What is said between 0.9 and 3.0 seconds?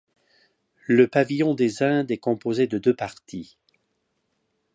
pavillon des Indes est composé de deux